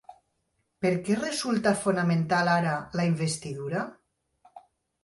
[0.85, 3.89] Per què resulta fonamental ara la investidura?